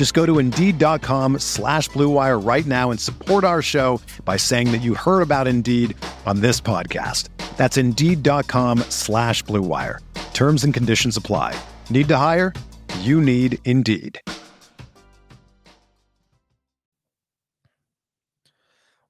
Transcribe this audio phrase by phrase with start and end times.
[0.00, 4.80] Just go to Indeed.com slash BlueWire right now and support our show by saying that
[4.80, 7.28] you heard about Indeed on this podcast.
[7.58, 9.98] That's Indeed.com slash BlueWire.
[10.32, 11.54] Terms and conditions apply.
[11.90, 12.54] Need to hire?
[13.00, 14.18] You need Indeed.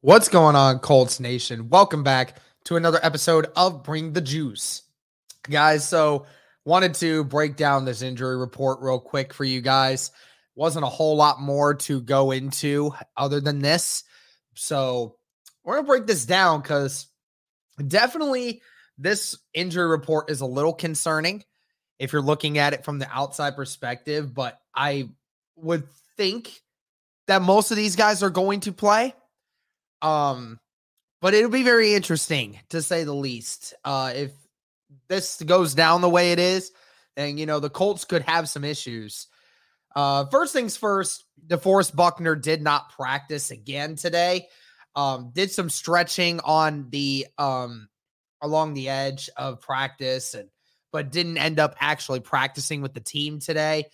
[0.01, 1.69] What's going on, Colts Nation?
[1.69, 4.83] Welcome back to another episode of Bring the Juice.
[5.45, 6.27] Guys, so
[6.65, 10.11] wanted to break down this injury report real quick for you guys.
[10.55, 14.05] Wasn't a whole lot more to go into other than this.
[14.55, 15.17] So
[15.65, 17.07] we're going to break this down because
[17.87, 18.63] definitely
[18.99, 21.45] this injury report is a little concerning
[21.99, 24.35] if you're looking at it from the outside perspective.
[24.35, 25.09] But I
[25.57, 26.61] would think
[27.27, 29.15] that most of these guys are going to play.
[30.03, 30.59] Um,
[31.21, 33.75] but it'll be very interesting to say the least.
[33.85, 34.33] Uh, if
[35.09, 36.73] this goes down the way it is,
[37.17, 39.27] then you know the Colts could have some issues.
[39.95, 44.49] Uh, first things first, DeForest Buckner did not practice again today.
[44.97, 47.89] Um, did some stretching on the um
[48.43, 50.49] along the edge of practice and
[50.93, 53.85] but didn't end up actually practicing with the team today.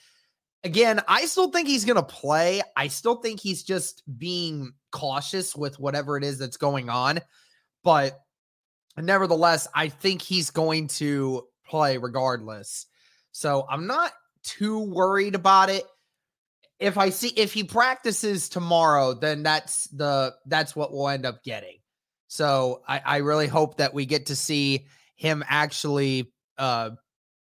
[0.64, 2.62] Again, I still think he's going to play.
[2.74, 7.20] I still think he's just being cautious with whatever it is that's going on.
[7.84, 8.18] But
[8.96, 12.86] nevertheless, I think he's going to play regardless.
[13.32, 14.12] So I'm not
[14.42, 15.84] too worried about it.
[16.78, 21.42] If I see if he practices tomorrow, then that's the that's what we'll end up
[21.42, 21.78] getting.
[22.28, 26.90] So I, I really hope that we get to see him actually uh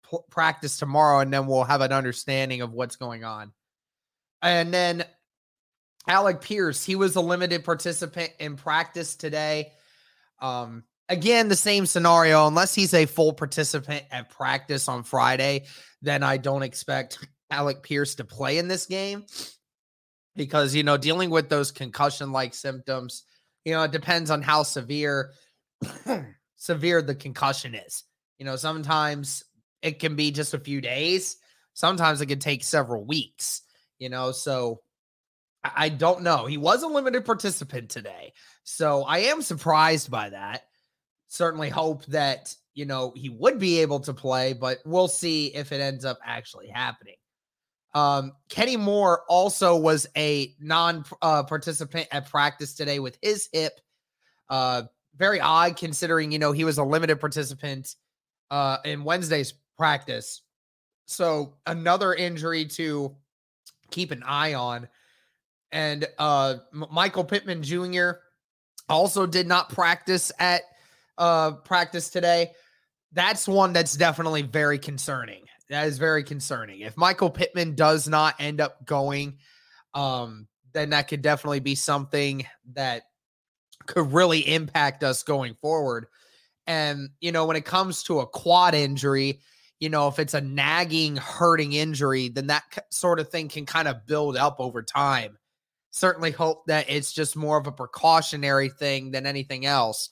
[0.09, 3.51] p- practice tomorrow and then we'll have an understanding of what's going on.
[4.41, 5.06] And then
[6.07, 9.73] Alec Pierce, he was a limited participant in practice today.
[10.41, 12.47] Um, again, the same scenario.
[12.47, 15.66] Unless he's a full participant at practice on Friday,
[16.01, 17.19] then I don't expect
[17.51, 19.25] Alec Pierce to play in this game
[20.35, 23.23] because, you know, dealing with those concussion like symptoms,
[23.65, 25.31] you know, it depends on how severe
[26.55, 28.03] severe the concussion is.
[28.37, 29.43] You know, sometimes
[29.81, 31.37] it can be just a few days,
[31.73, 33.61] sometimes it can take several weeks,
[33.97, 34.81] you know, so
[35.63, 36.45] I don't know.
[36.45, 38.33] He was a limited participant today.
[38.63, 40.63] So I am surprised by that.
[41.27, 45.71] Certainly hope that, you know, he would be able to play, but we'll see if
[45.71, 47.16] it ends up actually happening.
[47.94, 53.79] Um, Kenny Moore also was a non uh, participant at practice today with his hip.
[54.50, 54.83] Uh,
[55.16, 57.95] very odd considering, you know, he was a limited participant
[58.51, 60.41] uh, in Wednesday's practice.
[61.05, 63.16] So another injury to
[63.91, 64.88] keep an eye on.
[65.72, 68.11] And uh, M- Michael Pittman Jr.
[68.88, 70.61] also did not practice at
[71.17, 72.51] uh, practice today.
[73.11, 75.44] That's one that's definitely very concerning.
[75.69, 76.81] That is very concerning.
[76.81, 79.38] If Michael Pittman does not end up going,
[79.94, 83.03] um, then that could definitely be something that
[83.85, 86.08] could really impact us going forward.
[86.68, 89.40] And, you know, when it comes to a quad injury,
[89.79, 93.88] you know, if it's a nagging, hurting injury, then that sort of thing can kind
[93.88, 95.38] of build up over time
[95.91, 100.09] certainly hope that it's just more of a precautionary thing than anything else.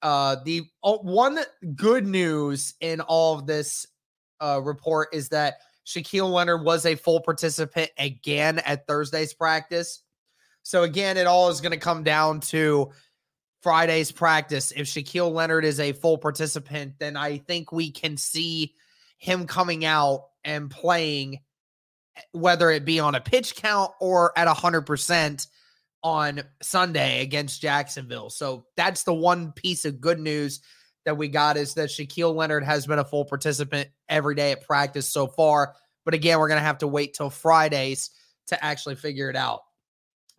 [0.00, 1.38] Uh, the oh, one
[1.76, 3.86] good news in all of this
[4.42, 10.02] uh, report is that Shaquille Leonard was a full participant again at Thursday's practice.
[10.62, 12.90] So again, it all is going to come down to
[13.62, 14.72] Friday's practice.
[14.74, 18.74] If Shaquille Leonard is a full participant, then I think we can see
[19.18, 21.38] him coming out and playing
[22.32, 25.46] whether it be on a pitch count or at 100%
[26.02, 28.30] on Sunday against Jacksonville.
[28.30, 30.60] So that's the one piece of good news
[31.04, 34.66] that we got is that Shaquille Leonard has been a full participant every day at
[34.66, 35.74] practice so far.
[36.04, 38.10] But again, we're going to have to wait till Fridays
[38.48, 39.60] to actually figure it out.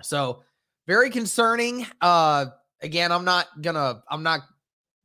[0.02, 0.44] So
[0.88, 1.86] very concerning.
[2.02, 2.48] Uh
[2.82, 4.42] again, I'm not gonna I'm not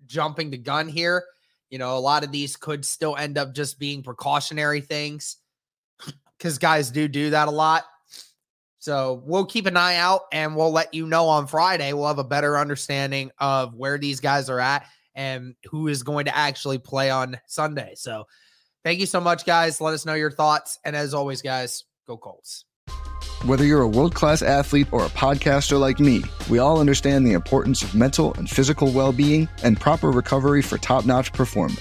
[0.06, 1.24] jumping the gun here.
[1.70, 5.36] You know, a lot of these could still end up just being precautionary things
[6.36, 7.84] because guys do do that a lot.
[8.80, 11.92] So we'll keep an eye out and we'll let you know on Friday.
[11.92, 14.86] We'll have a better understanding of where these guys are at
[15.18, 17.94] and who is going to actually play on Sunday.
[17.96, 18.24] So
[18.84, 19.80] thank you so much, guys.
[19.80, 20.78] Let us know your thoughts.
[20.84, 22.64] And as always, guys, go Colts.
[23.44, 27.32] Whether you're a world class athlete or a podcaster like me, we all understand the
[27.32, 31.80] importance of mental and physical well being and proper recovery for top notch performance.